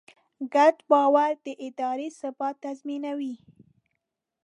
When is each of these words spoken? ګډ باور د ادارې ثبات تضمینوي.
ګډ 0.53 0.75
باور 0.89 1.31
د 1.45 1.47
ادارې 1.67 2.07
ثبات 2.19 2.55
تضمینوي. 2.65 3.35